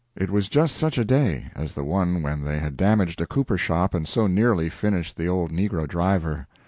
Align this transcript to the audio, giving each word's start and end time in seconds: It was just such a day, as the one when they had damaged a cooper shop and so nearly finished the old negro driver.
It 0.15 0.31
was 0.31 0.49
just 0.49 0.77
such 0.77 0.97
a 0.97 1.05
day, 1.05 1.51
as 1.55 1.75
the 1.75 1.83
one 1.83 2.23
when 2.23 2.43
they 2.43 2.57
had 2.57 2.75
damaged 2.75 3.21
a 3.21 3.27
cooper 3.27 3.55
shop 3.55 3.93
and 3.93 4.07
so 4.07 4.25
nearly 4.25 4.67
finished 4.67 5.15
the 5.15 5.27
old 5.29 5.51
negro 5.51 5.87
driver. 5.87 6.47